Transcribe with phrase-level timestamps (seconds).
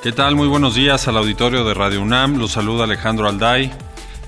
[0.00, 0.36] ¿Qué tal?
[0.36, 2.38] Muy buenos días al auditorio de Radio UNAM.
[2.38, 3.68] Los saluda Alejandro Alday,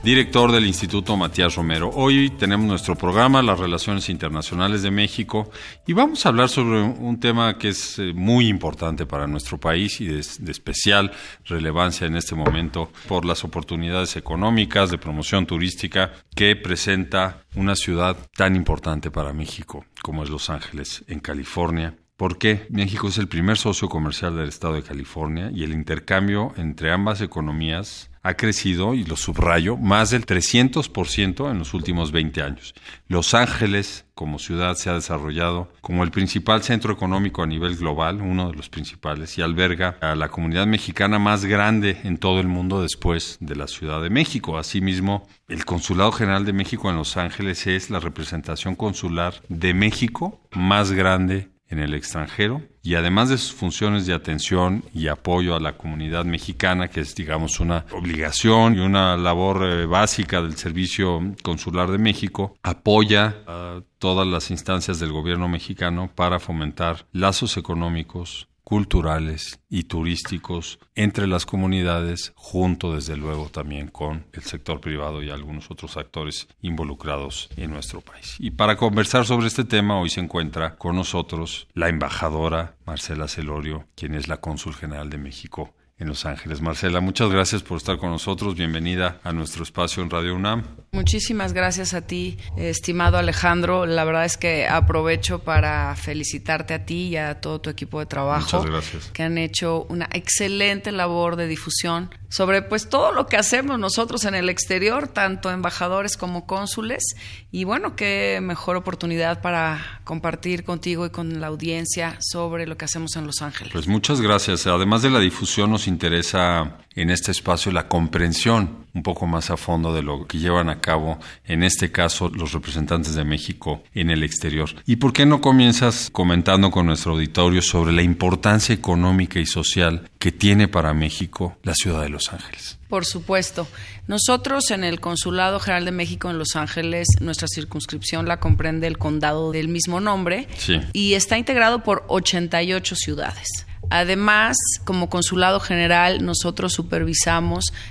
[0.02, 1.90] director del Instituto Matías Romero.
[1.94, 5.48] Hoy tenemos nuestro programa, las relaciones internacionales de México,
[5.86, 10.00] y vamos a hablar sobre un tema que es eh, muy importante para nuestro país
[10.00, 11.12] y de, de especial
[11.44, 18.16] relevancia en este momento por las oportunidades económicas de promoción turística que presenta una ciudad
[18.36, 23.56] tan importante para México como es Los Ángeles, en California porque México es el primer
[23.56, 29.04] socio comercial del estado de California y el intercambio entre ambas economías ha crecido, y
[29.04, 32.74] lo subrayo, más del 300% en los últimos 20 años.
[33.08, 38.20] Los Ángeles como ciudad se ha desarrollado como el principal centro económico a nivel global,
[38.20, 42.48] uno de los principales, y alberga a la comunidad mexicana más grande en todo el
[42.48, 44.58] mundo después de la Ciudad de México.
[44.58, 50.38] Asimismo, el Consulado General de México en Los Ángeles es la representación consular de México
[50.52, 52.62] más grande en el extranjero.
[52.82, 57.14] Y además de sus funciones de atención y apoyo a la comunidad mexicana, que es
[57.14, 63.82] digamos una obligación y una labor eh, básica del Servicio Consular de México, apoya a
[63.98, 71.44] todas las instancias del gobierno mexicano para fomentar lazos económicos, culturales y turísticos entre las
[71.44, 77.72] comunidades, junto desde luego también con el sector privado y algunos otros actores involucrados en
[77.72, 78.36] nuestro país.
[78.38, 83.86] Y para conversar sobre este tema hoy se encuentra con nosotros la embajadora Marcela Celorio,
[83.96, 86.60] quien es la cónsul general de México en Los Ángeles.
[86.60, 88.56] Marcela, muchas gracias por estar con nosotros.
[88.56, 90.64] Bienvenida a nuestro espacio en Radio UNAM.
[90.92, 93.86] Muchísimas gracias a ti, estimado Alejandro.
[93.86, 98.06] La verdad es que aprovecho para felicitarte a ti y a todo tu equipo de
[98.06, 98.58] trabajo.
[98.58, 99.10] Muchas gracias.
[99.12, 104.24] Que han hecho una excelente labor de difusión sobre pues todo lo que hacemos nosotros
[104.24, 107.02] en el exterior, tanto embajadores como cónsules.
[107.50, 112.84] Y bueno, qué mejor oportunidad para compartir contigo y con la audiencia sobre lo que
[112.84, 113.72] hacemos en Los Ángeles.
[113.72, 114.68] Pues muchas gracias.
[114.68, 116.70] Además de la difusión, nos interesa
[117.02, 120.80] en este espacio la comprensión un poco más a fondo de lo que llevan a
[120.80, 124.68] cabo, en este caso, los representantes de México en el exterior.
[124.84, 130.10] ¿Y por qué no comienzas comentando con nuestro auditorio sobre la importancia económica y social
[130.18, 132.78] que tiene para México la ciudad de Los Ángeles?
[132.88, 133.68] Por supuesto.
[134.08, 138.98] Nosotros en el Consulado General de México en Los Ángeles, nuestra circunscripción la comprende el
[138.98, 140.80] condado del mismo nombre Sí.
[140.92, 143.46] y está integrado por 88 ciudades.
[143.88, 146.72] Además, como consulado general, nosotros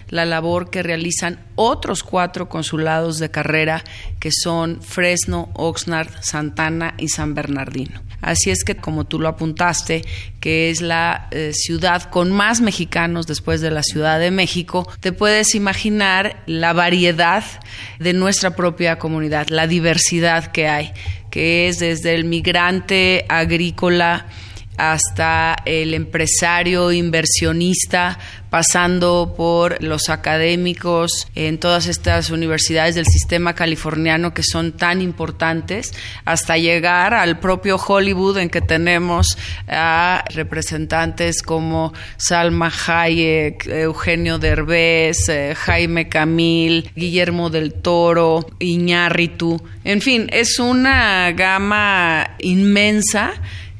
[0.09, 3.83] la labor que realizan otros cuatro consulados de carrera,
[4.19, 8.01] que son Fresno, Oxnard, Santana y San Bernardino.
[8.21, 10.03] Así es que, como tú lo apuntaste,
[10.41, 15.13] que es la eh, ciudad con más mexicanos después de la Ciudad de México, te
[15.13, 17.43] puedes imaginar la variedad
[17.99, 20.91] de nuestra propia comunidad, la diversidad que hay,
[21.31, 24.25] que es desde el migrante agrícola,
[24.79, 28.17] hasta el empresario inversionista,
[28.49, 35.93] pasando por los académicos en todas estas universidades del sistema californiano que son tan importantes,
[36.25, 45.27] hasta llegar al propio Hollywood en que tenemos a representantes como Salma Hayek, Eugenio Derbez,
[45.27, 53.33] eh, Jaime Camil, Guillermo del Toro, Iñárritu, en fin, es una gama inmensa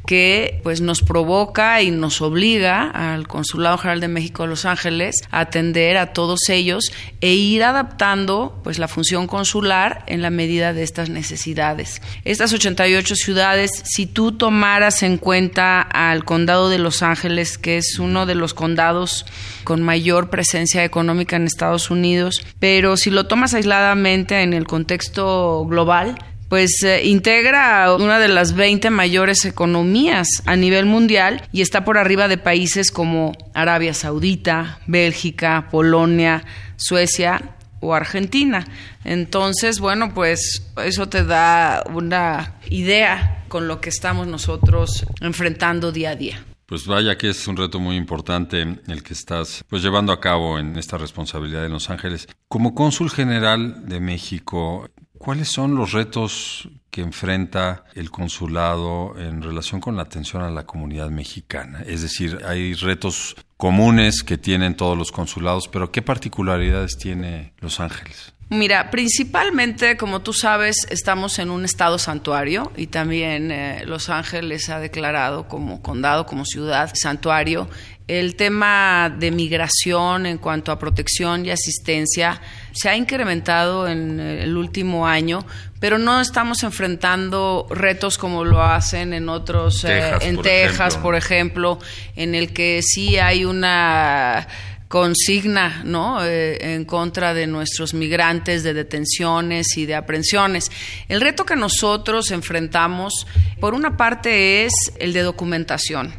[0.10, 5.18] que pues nos provoca y nos obliga al Consulado General de México de Los Ángeles
[5.30, 10.74] a atender a todos ellos e ir adaptando pues la función consular en la medida
[10.74, 12.02] de estas necesidades.
[12.26, 18.00] Estas 88 ciudades, si tú tomaras en cuenta al condado de Los Ángeles, que es
[18.00, 19.28] uno de los condados
[19.64, 25.68] con mayor presencia económica en Estados Unidos, pero si lo tomas aisladamente en el contexto
[25.68, 26.18] global,
[26.50, 31.98] pues eh, integra una de las 20 mayores economías a nivel mundial y está por
[31.98, 36.44] arriba de países como Arabia Saudita, Bélgica, Polonia,
[36.76, 38.68] Suecia o Argentina.
[39.06, 46.12] Entonces, bueno, pues eso te da una idea con lo que estamos nosotros enfrentando día
[46.12, 46.44] a día.
[46.66, 50.60] Pues vaya que es un reto muy importante el que estás pues llevando a cabo
[50.60, 52.28] en esta responsabilidad en Los Ángeles.
[52.48, 54.88] Como cónsul general de México,
[55.30, 60.66] ¿cuáles son los retos que enfrenta el consulado en relación con la atención a la
[60.66, 61.84] comunidad mexicana?
[61.86, 67.80] Es decir, hay retos comunes que tienen todos los consulados, pero ¿qué particularidades tiene Los
[67.80, 68.34] Ángeles?
[68.52, 74.70] Mira, principalmente, como tú sabes, estamos en un estado santuario y también eh, Los Ángeles
[74.70, 77.70] ha declarado como condado, como ciudad santuario.
[78.08, 82.42] El tema de migración en cuanto a protección y asistencia
[82.72, 85.46] se ha incrementado en el último año,
[85.80, 90.80] pero no estamos enfrentando retos como lo hacen en otros, Texas, eh, en por Texas,
[90.80, 91.02] ejemplo.
[91.04, 91.80] por ejemplo,
[92.16, 94.48] en el que sí hay una
[94.90, 96.26] consigna ¿no?
[96.26, 100.72] Eh, en contra de nuestros migrantes, de detenciones y de aprehensiones.
[101.08, 103.28] El reto que nosotros enfrentamos,
[103.60, 106.14] por una parte, es el de documentación.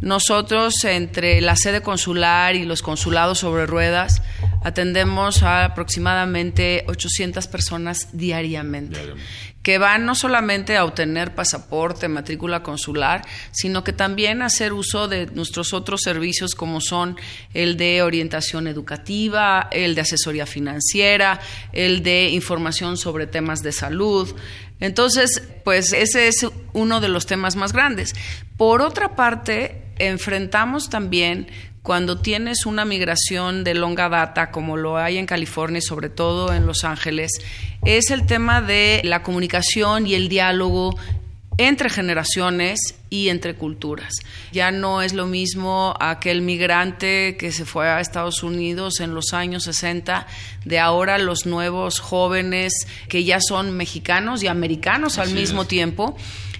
[0.00, 4.20] Nosotros, entre la sede consular y los consulados sobre ruedas,
[4.64, 8.98] atendemos a aproximadamente 800 personas diariamente,
[9.62, 13.22] que van no solamente a obtener pasaporte, matrícula consular,
[13.52, 17.16] sino que también a hacer uso de nuestros otros servicios como son
[17.54, 21.40] el de orientación educativa, el de asesoría financiera,
[21.72, 24.34] el de información sobre temas de salud.
[24.80, 28.14] Entonces, pues ese es uno de los temas más grandes.
[28.56, 31.46] Por otra parte, enfrentamos también
[31.82, 36.52] cuando tienes una migración de longa data, como lo hay en California y sobre todo
[36.54, 37.32] en Los Ángeles,
[37.84, 40.96] es el tema de la comunicación y el diálogo
[41.58, 44.14] entre generaciones y entre culturas.
[44.52, 49.32] Ya no es lo mismo aquel migrante que se fue a Estados Unidos en los
[49.34, 50.26] años 60,
[50.64, 55.68] de ahora los nuevos jóvenes que ya son mexicanos y americanos al mismo es.
[55.68, 56.16] tiempo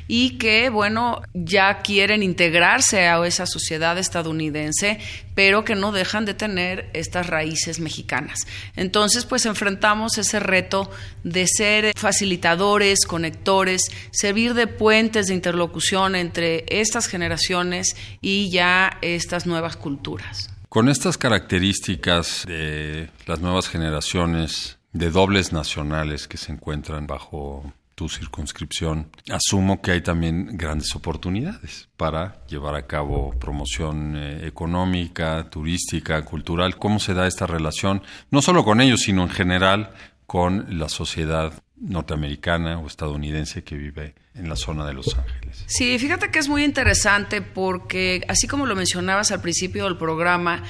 [0.09, 4.99] y que, bueno, ya quieren integrarse a esa sociedad estadounidense,
[5.35, 8.47] pero que no dejan de tener estas raíces mexicanas.
[8.77, 10.91] Entonces, pues enfrentamos ese reto
[11.25, 19.47] de ser facilitadores, conectores, servir de puentes de interlocución entre estas generaciones y ya estas
[19.47, 20.51] nuevas culturas.
[20.69, 27.73] Con estas características de las nuevas generaciones de dobles nacionales que se encuentran bajo
[28.09, 36.25] circunscripción, asumo que hay también grandes oportunidades para llevar a cabo promoción eh, económica, turística,
[36.25, 36.77] cultural.
[36.77, 38.03] ¿Cómo se da esta relación?
[38.31, 39.93] No solo con ellos, sino en general
[40.27, 41.53] con la sociedad
[41.83, 45.65] norteamericana o estadounidense que vive en la zona de Los Ángeles.
[45.67, 50.63] Sí, fíjate que es muy interesante porque, así como lo mencionabas al principio del programa,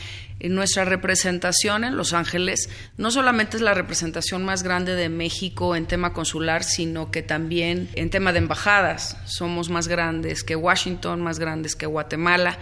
[0.48, 5.86] nuestra representación en Los Ángeles no solamente es la representación más grande de México en
[5.86, 9.16] tema consular, sino que también en tema de embajadas.
[9.24, 12.58] Somos más grandes que Washington, más grandes que Guatemala.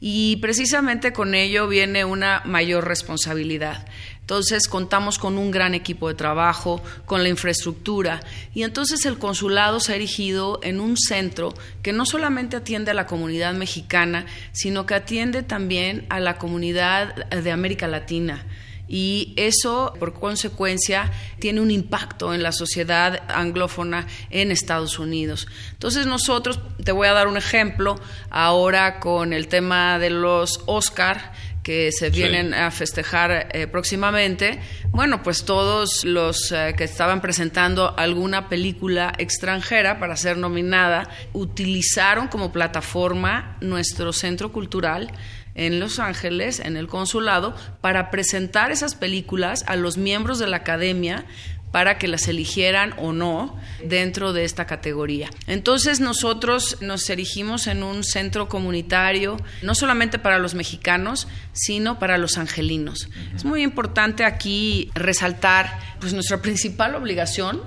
[0.00, 3.86] Y precisamente con ello viene una mayor responsabilidad.
[4.20, 8.20] Entonces contamos con un gran equipo de trabajo, con la infraestructura
[8.54, 11.52] y entonces el consulado se ha erigido en un centro
[11.82, 17.28] que no solamente atiende a la comunidad mexicana, sino que atiende también a la comunidad
[17.28, 18.46] de América Latina
[18.90, 25.46] y eso, por consecuencia, tiene un impacto en la sociedad anglófona en Estados Unidos.
[25.70, 28.00] Entonces nosotros, te voy a dar un ejemplo,
[28.30, 31.32] ahora con el tema de los Oscar,
[31.62, 32.54] que se vienen Sí.
[32.54, 34.60] a festejar eh, próximamente,
[34.90, 42.28] bueno, pues todos los eh, que estaban presentando alguna película extranjera para ser nominada utilizaron
[42.28, 45.12] como plataforma nuestro centro cultural
[45.60, 50.56] en Los Ángeles, en el consulado, para presentar esas películas a los miembros de la
[50.56, 51.26] academia
[51.70, 55.28] para que las eligieran o no dentro de esta categoría.
[55.46, 62.16] Entonces nosotros nos erigimos en un centro comunitario, no solamente para los mexicanos, sino para
[62.16, 63.10] los angelinos.
[63.36, 67.62] Es muy importante aquí resaltar, pues nuestra principal obligación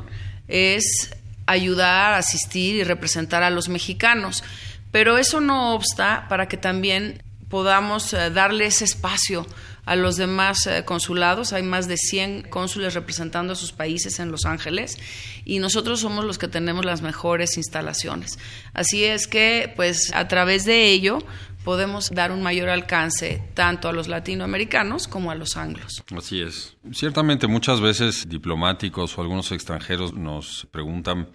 [0.47, 1.11] es
[1.45, 4.43] ayudar, asistir y representar a los mexicanos,
[4.91, 7.21] pero eso no obsta para que también
[7.53, 9.45] podamos eh, darle ese espacio
[9.85, 11.53] a los demás eh, consulados.
[11.53, 14.97] Hay más de 100 cónsules representando a sus países en Los Ángeles
[15.45, 18.39] y nosotros somos los que tenemos las mejores instalaciones.
[18.73, 21.19] Así es que, pues, a través de ello
[21.63, 26.03] podemos dar un mayor alcance tanto a los latinoamericanos como a los anglos.
[26.17, 26.75] Así es.
[26.91, 31.29] Ciertamente muchas veces diplomáticos o algunos extranjeros nos preguntan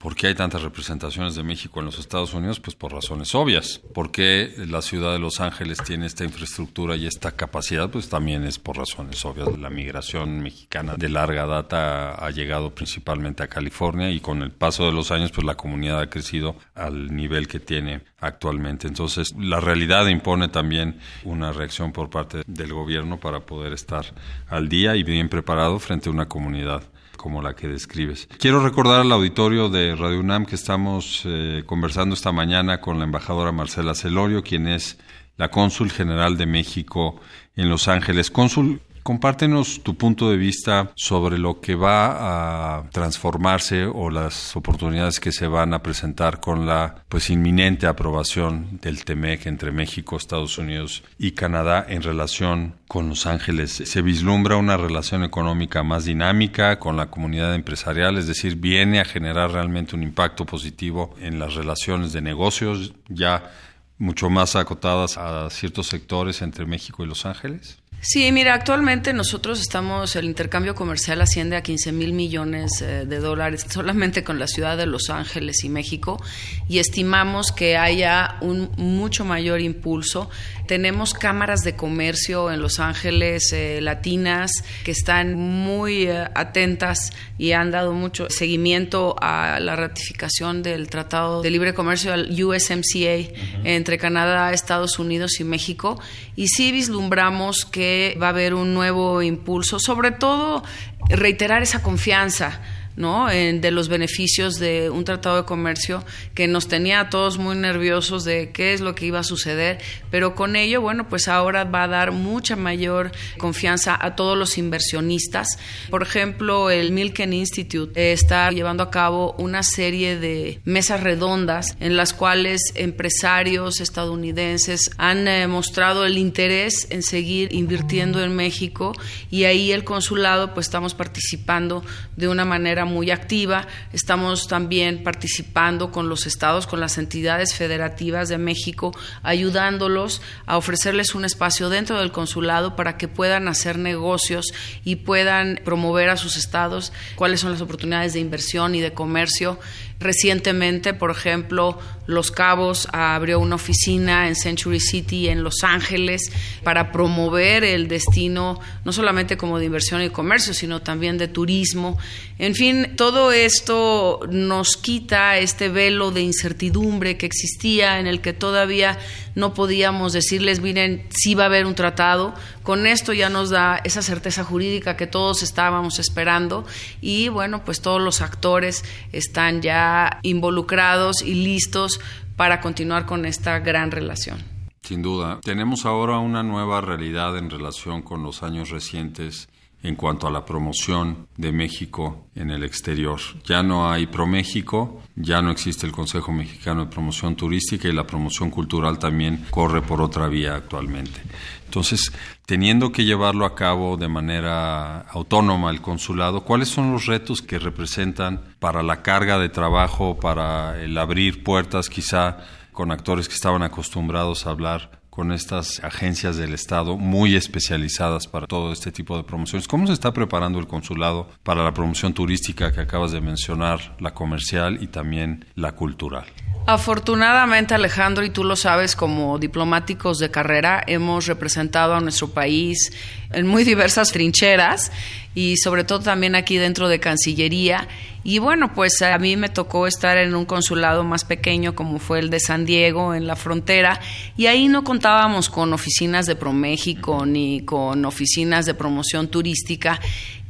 [0.00, 3.82] por qué hay tantas representaciones de México en los Estados Unidos, pues por razones obvias.
[3.92, 7.90] ¿Por qué la ciudad de Los Ángeles tiene esta infraestructura y esta capacidad?
[7.90, 9.58] Pues también es por razones obvias.
[9.58, 14.86] La migración mexicana de larga data ha llegado principalmente a California y con el paso
[14.86, 18.88] de los años pues la comunidad ha crecido al nivel que tiene actualmente.
[18.88, 24.06] Entonces la realidad impone también una reacción por parte del gobierno para poder estar
[24.48, 26.89] al día y bien preparado frente a una comunidad
[27.20, 28.28] como la que describes.
[28.38, 33.04] Quiero recordar al auditorio de Radio UNAM que estamos eh, conversando esta mañana con la
[33.04, 34.98] embajadora Marcela Celorio, quien es
[35.36, 37.20] la cónsul general de México
[37.56, 38.30] en Los Ángeles.
[38.30, 45.20] Cónsul, Compártenos tu punto de vista sobre lo que va a transformarse o las oportunidades
[45.20, 50.58] que se van a presentar con la pues inminente aprobación del TEMEC entre México, Estados
[50.58, 53.72] Unidos y Canadá en relación con Los Ángeles.
[53.72, 59.04] Se vislumbra una relación económica más dinámica con la comunidad empresarial, es decir, viene a
[59.06, 63.50] generar realmente un impacto positivo en las relaciones de negocios ya
[63.98, 67.79] mucho más acotadas a ciertos sectores entre México y Los Ángeles?
[68.02, 73.18] Sí, mira, actualmente nosotros estamos, el intercambio comercial asciende a 15 mil millones eh, de
[73.18, 76.18] dólares solamente con la ciudad de Los Ángeles y México
[76.66, 80.30] y estimamos que haya un mucho mayor impulso.
[80.66, 84.50] Tenemos cámaras de comercio en Los Ángeles eh, latinas
[84.82, 91.42] que están muy eh, atentas y han dado mucho seguimiento a la ratificación del Tratado
[91.42, 96.00] de Libre Comercio, al USMCA, entre Canadá, Estados Unidos y México.
[96.36, 97.89] Y sí vislumbramos que
[98.20, 100.62] va a haber un nuevo impulso, sobre todo
[101.08, 102.60] reiterar esa confianza
[103.00, 103.28] ¿no?
[103.28, 106.04] de los beneficios de un tratado de comercio
[106.34, 109.78] que nos tenía a todos muy nerviosos de qué es lo que iba a suceder,
[110.10, 114.58] pero con ello, bueno, pues ahora va a dar mucha mayor confianza a todos los
[114.58, 115.58] inversionistas.
[115.88, 121.96] Por ejemplo, el Milken Institute está llevando a cabo una serie de mesas redondas en
[121.96, 128.92] las cuales empresarios estadounidenses han eh, mostrado el interés en seguir invirtiendo en México
[129.30, 131.82] y ahí el consulado pues estamos participando
[132.16, 133.66] de una manera muy activa.
[133.92, 138.92] Estamos también participando con los estados, con las entidades federativas de México,
[139.22, 144.46] ayudándolos a ofrecerles un espacio dentro del consulado para que puedan hacer negocios
[144.84, 149.58] y puedan promover a sus estados cuáles son las oportunidades de inversión y de comercio
[150.00, 156.32] Recientemente, por ejemplo, Los Cabos abrió una oficina en Century City en Los Ángeles
[156.64, 161.98] para promover el destino no solamente como de inversión y comercio, sino también de turismo.
[162.38, 168.32] En fin, todo esto nos quita este velo de incertidumbre que existía en el que
[168.32, 168.98] todavía
[169.40, 172.34] no podíamos decirles, miren, sí va a haber un tratado.
[172.62, 176.64] Con esto ya nos da esa certeza jurídica que todos estábamos esperando
[177.00, 182.00] y bueno, pues todos los actores están ya involucrados y listos
[182.36, 184.38] para continuar con esta gran relación.
[184.82, 185.40] Sin duda.
[185.42, 189.48] Tenemos ahora una nueva realidad en relación con los años recientes
[189.82, 193.18] en cuanto a la promoción de México en el exterior.
[193.44, 198.06] Ya no hay ProMéxico, ya no existe el Consejo Mexicano de Promoción Turística y la
[198.06, 201.22] promoción cultural también corre por otra vía actualmente.
[201.64, 202.12] Entonces,
[202.46, 207.58] teniendo que llevarlo a cabo de manera autónoma el consulado, ¿cuáles son los retos que
[207.58, 212.38] representan para la carga de trabajo, para el abrir puertas quizá
[212.72, 218.46] con actores que estaban acostumbrados a hablar con estas agencias del Estado muy especializadas para
[218.46, 219.68] todo este tipo de promociones.
[219.68, 224.14] ¿Cómo se está preparando el consulado para la promoción turística que acabas de mencionar, la
[224.14, 226.26] comercial y también la cultural?
[226.66, 232.92] Afortunadamente, Alejandro, y tú lo sabes, como diplomáticos de carrera, hemos representado a nuestro país
[233.32, 234.90] en muy diversas trincheras
[235.34, 237.88] y sobre todo también aquí dentro de Cancillería.
[238.22, 242.18] Y bueno, pues a mí me tocó estar en un consulado más pequeño como fue
[242.18, 244.00] el de San Diego, en la frontera,
[244.36, 250.00] y ahí no contábamos con oficinas de ProMéxico ni con oficinas de promoción turística.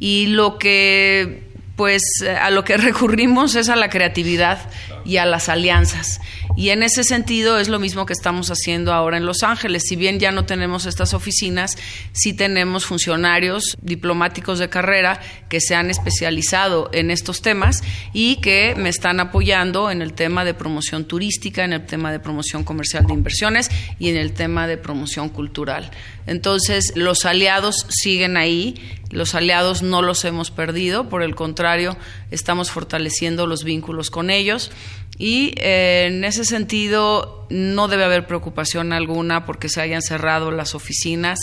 [0.00, 2.02] Y lo que pues
[2.38, 4.58] a lo que recurrimos es a la creatividad
[5.10, 6.20] y a las alianzas.
[6.56, 9.82] Y en ese sentido es lo mismo que estamos haciendo ahora en Los Ángeles.
[9.88, 11.76] Si bien ya no tenemos estas oficinas,
[12.12, 18.76] sí tenemos funcionarios diplomáticos de carrera que se han especializado en estos temas y que
[18.76, 23.04] me están apoyando en el tema de promoción turística, en el tema de promoción comercial
[23.04, 25.90] de inversiones y en el tema de promoción cultural.
[26.28, 28.76] Entonces, los aliados siguen ahí,
[29.10, 31.96] los aliados no los hemos perdido, por el contrario,
[32.30, 34.70] estamos fortaleciendo los vínculos con ellos
[35.20, 40.74] y eh, en ese sentido no debe haber preocupación alguna porque se hayan cerrado las
[40.74, 41.38] oficinas.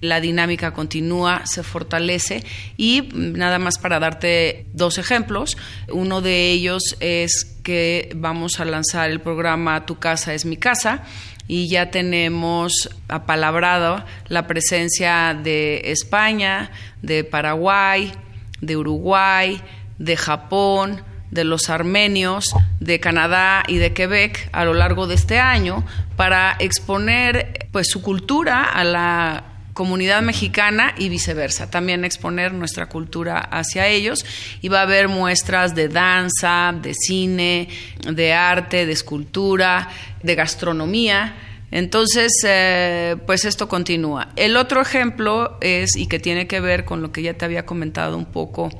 [0.00, 2.42] La dinámica continúa, se fortalece
[2.78, 5.58] y nada más para darte dos ejemplos.
[5.92, 11.04] Uno de ellos es que vamos a lanzar el programa Tu casa es mi casa
[11.48, 16.70] y ya tenemos apalabrado la presencia de España,
[17.02, 18.10] de Paraguay,
[18.62, 19.60] de Uruguay,
[19.98, 25.38] de Japón, de los armenios, de Canadá y de Quebec a lo largo de este
[25.38, 25.84] año
[26.16, 29.44] para exponer pues su cultura a la
[29.78, 34.26] comunidad mexicana y viceversa, también exponer nuestra cultura hacia ellos.
[34.60, 37.68] Y va a haber muestras de danza, de cine,
[38.04, 39.88] de arte, de escultura,
[40.20, 41.36] de gastronomía.
[41.70, 44.30] Entonces, eh, pues esto continúa.
[44.34, 47.64] El otro ejemplo es, y que tiene que ver con lo que ya te había
[47.64, 48.70] comentado un poco,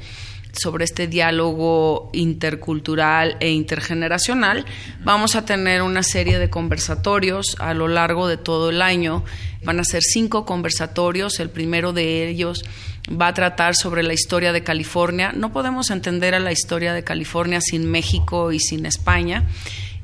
[0.58, 4.64] sobre este diálogo intercultural e intergeneracional.
[5.04, 9.24] Vamos a tener una serie de conversatorios a lo largo de todo el año.
[9.64, 11.40] Van a ser cinco conversatorios.
[11.40, 12.64] El primero de ellos
[13.10, 15.32] va a tratar sobre la historia de California.
[15.34, 19.46] No podemos entender a la historia de California sin México y sin España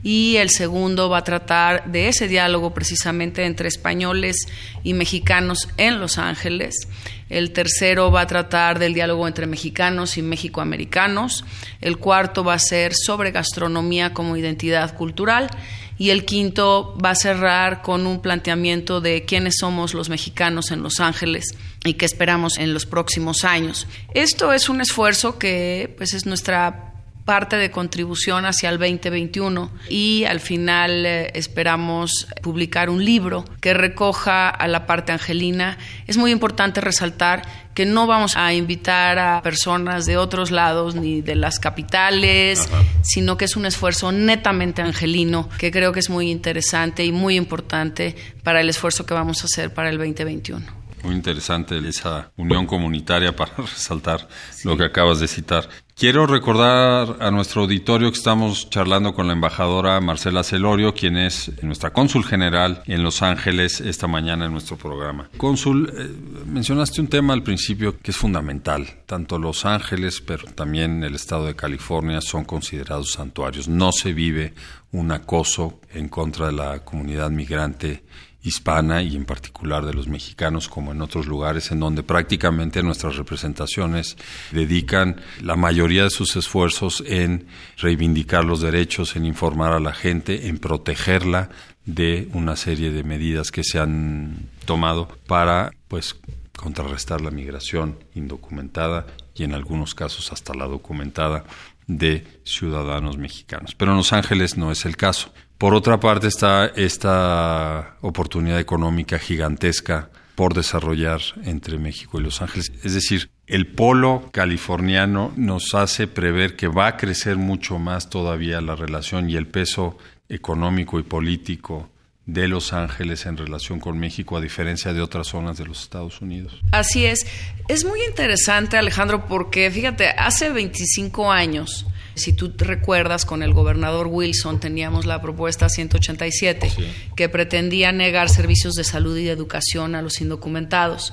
[0.05, 4.37] y el segundo va a tratar de ese diálogo precisamente entre españoles
[4.85, 6.89] y mexicanos en Los Ángeles.
[7.31, 11.47] El tercero va a tratar del diálogo entre mexicanos y mexicoamericanos.
[11.81, 15.49] El cuarto va a ser sobre gastronomía como identidad cultural.
[15.97, 20.83] Y el quinto va a cerrar con un planteamiento de quiénes somos los mexicanos en
[20.83, 23.87] Los Ángeles y qué esperamos en los próximos años.
[24.13, 26.94] Esto es un esfuerzo que pues es nuestra
[27.25, 33.73] parte de contribución hacia el 2021 y al final eh, esperamos publicar un libro que
[33.73, 35.79] recoja a la parte angelina.
[36.07, 37.43] Es muy importante resaltar
[37.75, 42.69] que no vamos a invitar a personas de otros lados ni de las capitales,
[43.03, 47.37] sino que es un esfuerzo netamente angelino que creo que es muy interesante y muy
[47.37, 50.84] importante para el esfuerzo que vamos a hacer para el 2021.
[51.05, 54.27] Muy interesante esa unión comunitaria para resaltar
[54.65, 55.69] lo que acabas de citar.
[55.97, 61.53] Quiero recordar a nuestro auditorio que estamos charlando con la embajadora Marcela Celorio, quien es
[61.63, 65.29] nuestra cónsul general en Los Ángeles esta mañana en nuestro programa.
[65.37, 66.11] Cónsul, eh,
[66.47, 69.03] mencionaste un tema al principio que es fundamental.
[69.07, 73.69] Tanto Los Ángeles, pero también el estado de California son considerados santuarios.
[73.69, 74.55] No se vive
[74.91, 78.03] un acoso en contra de la comunidad migrante
[78.45, 83.17] hispana y en particular de los mexicanos como en otros lugares en donde prácticamente nuestras
[83.17, 84.17] representaciones
[84.53, 87.47] dedican la mayoría de sus esfuerzos en
[87.79, 91.49] reivindicar los derechos, en informar a la gente, en protegerla
[91.87, 96.15] de una serie de medidas que se han tomado para pues
[96.57, 101.45] contrarrestar la migración indocumentada y en algunos casos hasta la documentada
[101.87, 103.75] de ciudadanos mexicanos.
[103.75, 105.33] Pero en Los Ángeles no es el caso.
[105.65, 112.71] Por otra parte está esta oportunidad económica gigantesca por desarrollar entre México y Los Ángeles.
[112.83, 118.61] Es decir, el polo californiano nos hace prever que va a crecer mucho más todavía
[118.61, 119.97] la relación y el peso
[120.29, 121.89] económico y político
[122.27, 126.21] de Los Ángeles en relación con México, a diferencia de otras zonas de los Estados
[126.21, 126.61] Unidos.
[126.73, 127.27] Así es.
[127.69, 133.53] Es muy interesante, Alejandro, porque fíjate, hace 25 años si tú te recuerdas, con el
[133.53, 136.73] gobernador Wilson teníamos la propuesta 187
[137.17, 141.13] que pretendía negar servicios de salud y de educación a los indocumentados.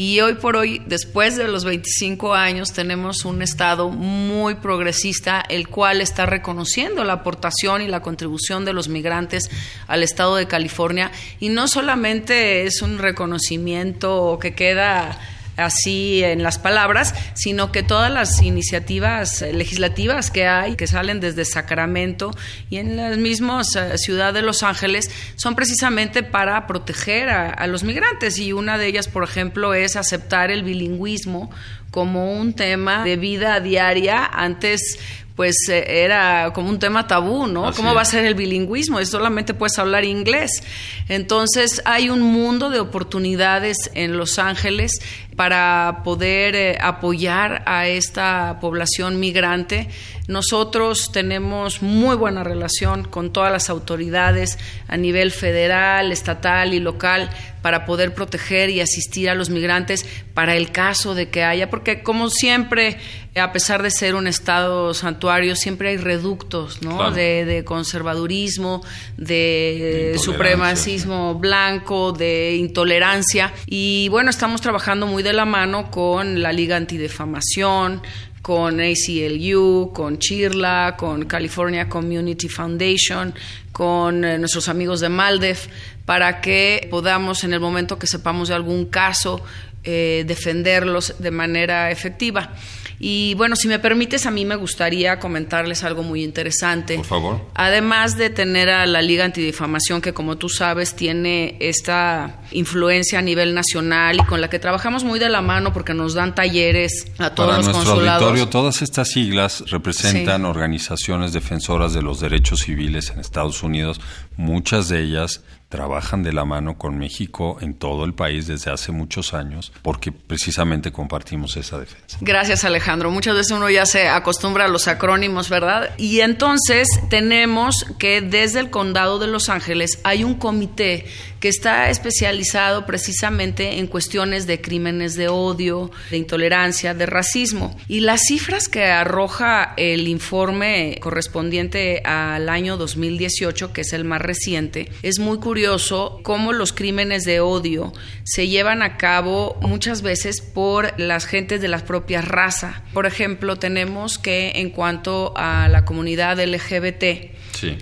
[0.00, 5.66] Y hoy por hoy, después de los 25 años, tenemos un Estado muy progresista, el
[5.66, 9.50] cual está reconociendo la aportación y la contribución de los migrantes
[9.88, 11.10] al Estado de California.
[11.40, 15.18] Y no solamente es un reconocimiento que queda
[15.58, 21.44] así en las palabras, sino que todas las iniciativas legislativas que hay, que salen desde
[21.44, 22.30] Sacramento
[22.70, 27.66] y en la misma eh, ciudad de Los Ángeles, son precisamente para proteger a, a
[27.66, 28.38] los migrantes.
[28.38, 31.50] Y una de ellas, por ejemplo, es aceptar el bilingüismo
[31.90, 34.24] como un tema de vida diaria.
[34.24, 34.98] Antes
[35.38, 37.72] pues eh, era como un tema tabú, ¿no?
[37.72, 38.98] ¿Cómo va a ser el bilingüismo?
[38.98, 40.64] Es solamente puedes hablar inglés.
[41.08, 45.00] Entonces hay un mundo de oportunidades en Los Ángeles
[45.38, 49.88] para poder eh, apoyar a esta población migrante.
[50.26, 57.30] Nosotros tenemos muy buena relación con todas las autoridades a nivel federal, estatal y local
[57.62, 62.02] para poder proteger y asistir a los migrantes para el caso de que haya, porque
[62.02, 62.98] como siempre,
[63.34, 67.10] a pesar de ser un estado santuario, siempre hay reductos ¿no?
[67.10, 68.82] de, conservadurismo,
[69.16, 73.52] de supremacismo blanco, de intolerancia.
[73.66, 78.00] Y bueno, estamos trabajando muy de la mano con la Liga Antidefamación,
[78.40, 83.34] con ACLU, con CHIRLA, con California Community Foundation,
[83.70, 85.66] con eh, nuestros amigos de Maldef,
[86.06, 89.44] para que podamos, en el momento que sepamos de algún caso,
[89.84, 92.54] eh, defenderlos de manera efectiva.
[93.00, 96.96] Y bueno, si me permites, a mí me gustaría comentarles algo muy interesante.
[96.96, 97.40] Por favor.
[97.54, 103.22] Además de tener a la Liga Antidifamación, que como tú sabes tiene esta influencia a
[103.22, 107.06] nivel nacional y con la que trabajamos muy de la mano porque nos dan talleres
[107.18, 108.22] a todos Para los nuestro consulados.
[108.22, 114.00] auditorio, todas estas siglas representan organizaciones defensoras de los derechos civiles en Estados Unidos.
[114.36, 118.90] Muchas de ellas trabajan de la mano con México en todo el país desde hace
[118.90, 122.18] muchos años porque precisamente compartimos esa defensa.
[122.20, 123.10] Gracias Alejandro.
[123.10, 125.90] Muchas veces uno ya se acostumbra a los acrónimos, ¿verdad?
[125.98, 131.06] Y entonces tenemos que desde el condado de Los Ángeles hay un comité
[131.40, 137.76] que está especializado precisamente en cuestiones de crímenes de odio, de intolerancia, de racismo.
[137.88, 144.22] Y las cifras que arroja el informe correspondiente al año 2018, que es el más
[144.22, 147.92] reciente, es muy curioso cómo los crímenes de odio
[148.24, 152.82] se llevan a cabo muchas veces por las gentes de la propia raza.
[152.92, 157.32] Por ejemplo, tenemos que en cuanto a la comunidad LGBT,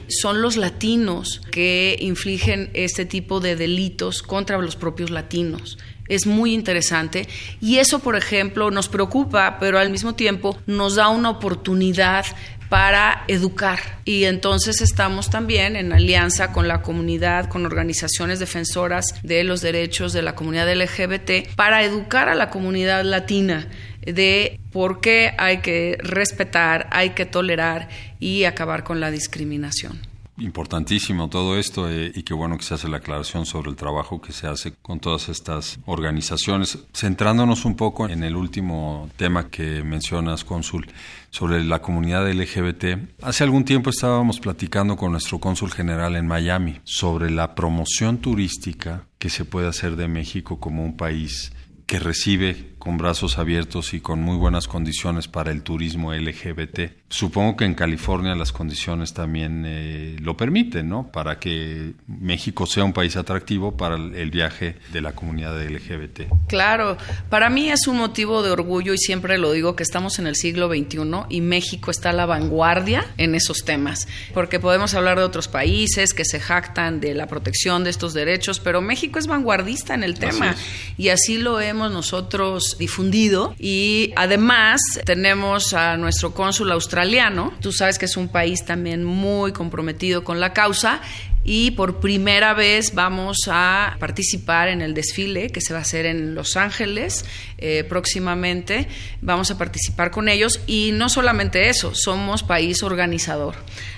[0.09, 5.79] son los latinos que infligen este tipo de delitos contra los propios latinos.
[6.09, 7.26] Es muy interesante
[7.61, 12.26] y eso, por ejemplo, nos preocupa, pero al mismo tiempo nos da una oportunidad
[12.68, 13.79] para educar.
[14.05, 20.12] Y entonces estamos también en alianza con la comunidad, con organizaciones defensoras de los derechos
[20.12, 23.68] de la comunidad LGBT, para educar a la comunidad latina
[24.02, 27.88] de por qué hay que respetar, hay que tolerar
[28.20, 29.98] y acabar con la discriminación.
[30.36, 34.20] Importantísimo todo esto eh, y qué bueno que se hace la aclaración sobre el trabajo
[34.20, 36.78] que se hace con todas estas organizaciones.
[36.92, 40.88] Centrándonos un poco en el último tema que mencionas, cónsul,
[41.30, 43.22] sobre la comunidad LGBT.
[43.22, 49.06] Hace algún tiempo estábamos platicando con nuestro cónsul general en Miami sobre la promoción turística
[49.18, 51.50] que se puede hacer de México como un país
[51.87, 56.92] que recibe con brazos abiertos y con muy buenas condiciones para el turismo LGBT.
[57.09, 61.11] Supongo que en California las condiciones también eh, lo permiten, ¿no?
[61.11, 66.22] Para que México sea un país atractivo para el viaje de la comunidad LGBT.
[66.49, 66.96] Claro,
[67.29, 70.37] para mí es un motivo de orgullo y siempre lo digo que estamos en el
[70.37, 75.25] siglo XXI y México está a la vanguardia en esos temas, porque podemos hablar de
[75.25, 79.94] otros países que se jactan de la protección de estos derechos, pero México es vanguardista
[79.94, 80.55] en el tema
[80.96, 87.98] y así lo hemos nosotros difundido y además tenemos a nuestro cónsul australiano, tú sabes
[87.98, 91.00] que es un país también muy comprometido con la causa
[91.46, 96.04] y por primera vez vamos a participar en el desfile que se va a hacer
[96.04, 97.24] en Los Ángeles
[97.59, 98.88] eh, próximamente.
[99.22, 103.54] Vamos a participar con ellos y no solamente eso, somos país organizador.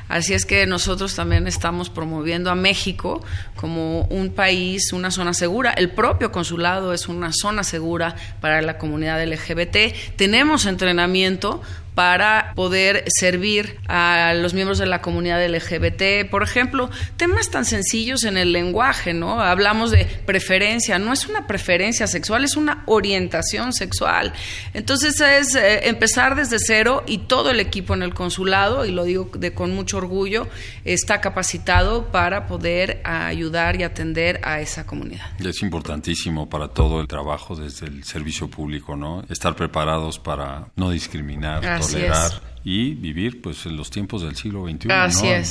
[0.09, 3.23] Así es que nosotros también estamos promoviendo a México
[3.57, 5.73] como un país, una zona segura.
[5.73, 10.17] El propio consulado es una zona segura para la comunidad LGBT.
[10.17, 11.63] Tenemos entrenamiento
[11.99, 16.31] para poder servir a los miembros de la comunidad LGBT.
[16.31, 19.41] Por ejemplo, temas tan sencillos en el lenguaje, ¿no?
[19.41, 24.33] Hablamos de preferencia, no es una preferencia sexual, es una orientación sexual.
[24.75, 29.03] Entonces es eh, empezar desde cero y todo el equipo en el consulado, y lo
[29.03, 30.47] digo de, con mucho orgullo,
[30.85, 35.27] está capacitado para poder ayudar y atender a esa comunidad.
[35.41, 39.25] Es importantísimo para todo el trabajo desde el servicio público, ¿no?
[39.29, 41.65] Estar preparados para no discriminar
[42.65, 44.89] y vivir pues en los tiempos del siglo XXI.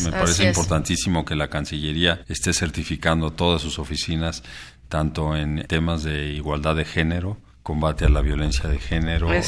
[0.03, 4.43] Me parece importantísimo que la Cancillería esté certificando todas sus oficinas,
[4.89, 9.41] tanto en temas de igualdad de género, combate a la violencia de género, eh,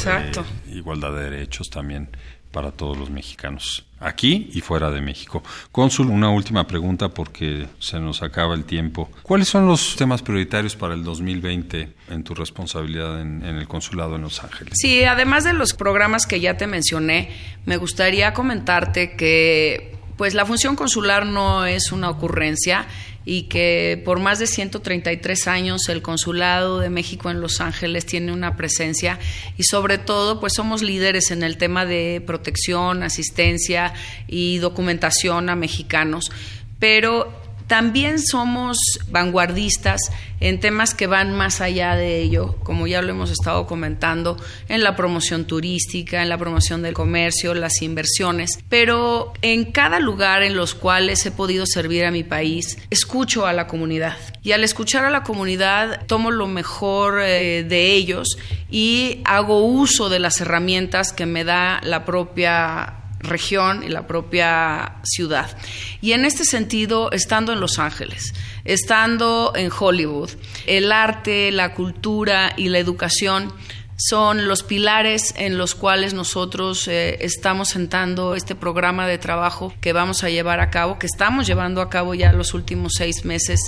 [0.72, 2.10] igualdad de derechos también
[2.52, 5.44] para todos los mexicanos, aquí y fuera de México.
[5.72, 9.10] Cónsul, una última pregunta porque se nos acaba el tiempo.
[9.24, 14.22] ¿Cuáles son los temas prioritarios para el 2020 en tu responsabilidad en, el consulado en
[14.22, 14.74] Los Ángeles?
[14.78, 17.30] Sí, además de los programas que ya te mencioné,
[17.66, 22.86] me gustaría comentarte que pues la función consular no es una ocurrencia
[23.26, 28.32] y que por más de 133 años el Consulado de México en Los Ángeles tiene
[28.32, 29.20] una presencia
[29.58, 33.94] y sobre todo pues somos líderes en el tema de protección, asistencia
[34.28, 36.32] y documentación a mexicanos,
[36.80, 38.80] pero también somos
[39.10, 40.02] vanguardistas
[40.40, 44.38] en temas que van más allá de ello, como ya lo hemos estado comentando,
[44.70, 50.42] en la promoción turística, en la promoción del comercio, las inversiones, pero en cada lugar
[50.42, 54.18] en los cuales he podido servir a mi país, escucho a la comunidad.
[54.42, 58.38] Y al escuchar a la comunidad, tomo lo mejor eh, de ellos
[58.72, 64.98] y hago uso de las herramientas que me da la propia región y la propia
[65.04, 65.56] ciudad.
[66.02, 68.34] Y en este sentido, estando en Los Ángeles,
[68.66, 70.32] estando en Hollywood,
[70.66, 73.54] el arte, la cultura y la educación
[74.02, 79.92] son los pilares en los cuales nosotros eh, estamos sentando este programa de trabajo que
[79.92, 83.60] vamos a llevar a cabo, que estamos llevando a cabo ya los últimos seis meses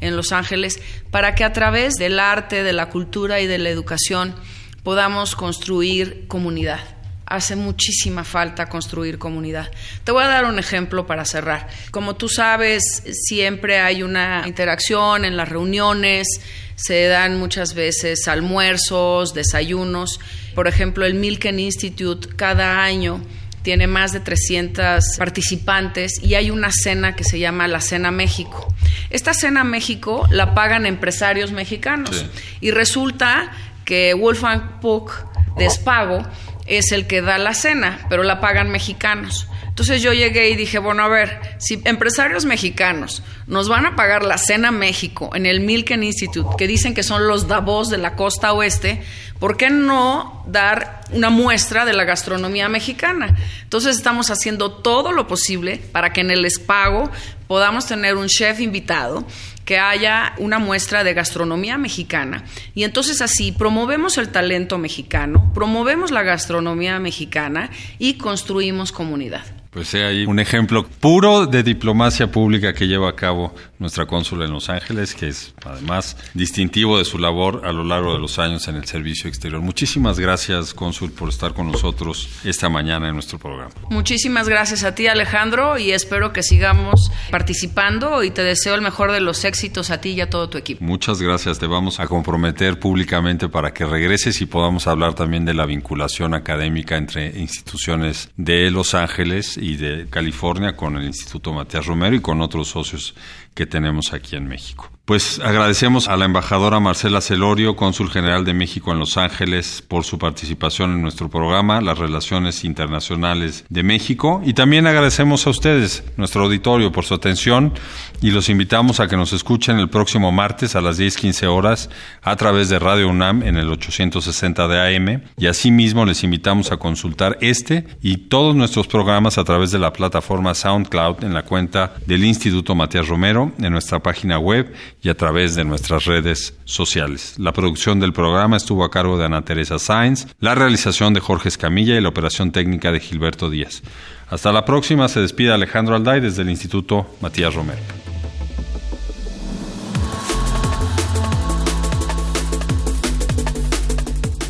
[0.00, 0.78] en Los Ángeles,
[1.10, 4.34] para que a través del arte, de la cultura y de la educación
[4.82, 6.97] podamos construir comunidad
[7.28, 9.70] hace muchísima falta construir comunidad.
[10.04, 11.68] Te voy a dar un ejemplo para cerrar.
[11.90, 16.26] Como tú sabes, siempre hay una interacción en las reuniones,
[16.74, 20.20] se dan muchas veces almuerzos, desayunos.
[20.54, 23.20] Por ejemplo, el Milken Institute cada año
[23.62, 28.72] tiene más de 300 participantes y hay una cena que se llama la Cena México.
[29.10, 32.24] Esta Cena México la pagan empresarios mexicanos
[32.60, 33.52] y resulta
[33.84, 35.12] que Wolfgang Puck
[35.58, 36.24] de Spago
[36.68, 39.48] es el que da la cena, pero la pagan mexicanos.
[39.78, 44.24] Entonces yo llegué y dije, bueno, a ver, si empresarios mexicanos nos van a pagar
[44.24, 48.16] la cena México en el Milken Institute, que dicen que son los Davos de la
[48.16, 49.00] costa oeste,
[49.38, 53.36] ¿por qué no dar una muestra de la gastronomía mexicana?
[53.62, 57.08] Entonces estamos haciendo todo lo posible para que en el espago
[57.46, 59.24] podamos tener un chef invitado
[59.68, 62.42] que haya una muestra de gastronomía mexicana.
[62.74, 69.57] Y entonces así promovemos el talento mexicano, promovemos la gastronomía mexicana y construimos comunidad.
[69.70, 74.46] Pues sea ahí un ejemplo puro de diplomacia pública que lleva a cabo nuestra cónsula
[74.46, 78.38] en Los Ángeles, que es además distintivo de su labor a lo largo de los
[78.38, 79.60] años en el servicio exterior.
[79.60, 83.70] Muchísimas gracias, cónsul, por estar con nosotros esta mañana en nuestro programa.
[83.90, 89.12] Muchísimas gracias a ti, Alejandro, y espero que sigamos participando y te deseo el mejor
[89.12, 90.82] de los éxitos a ti y a todo tu equipo.
[90.82, 95.52] Muchas gracias, te vamos a comprometer públicamente para que regreses y podamos hablar también de
[95.52, 101.86] la vinculación académica entre instituciones de Los Ángeles y de California con el Instituto Matías
[101.86, 103.14] Romero y con otros socios
[103.58, 104.88] que tenemos aquí en México.
[105.04, 110.04] Pues agradecemos a la embajadora Marcela Celorio, cónsul general de México en Los Ángeles, por
[110.04, 116.04] su participación en nuestro programa, las relaciones internacionales de México, y también agradecemos a ustedes,
[116.18, 117.72] nuestro auditorio, por su atención
[118.20, 121.88] y los invitamos a que nos escuchen el próximo martes a las 10:15 horas
[122.22, 126.76] a través de Radio UNAM en el 860 de AM y asimismo les invitamos a
[126.76, 131.94] consultar este y todos nuestros programas a través de la plataforma SoundCloud en la cuenta
[132.06, 137.34] del Instituto Matías Romero en nuestra página web y a través de nuestras redes sociales.
[137.38, 141.48] La producción del programa estuvo a cargo de Ana Teresa Sainz, la realización de Jorge
[141.48, 143.82] Escamilla y la operación técnica de Gilberto Díaz.
[144.30, 147.80] Hasta la próxima, se despide Alejandro Alday desde el Instituto Matías Romero.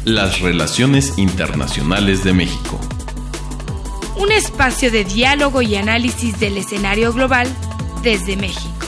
[0.05, 2.81] Las relaciones internacionales de México.
[4.17, 7.47] Un espacio de diálogo y análisis del escenario global
[8.03, 8.88] desde México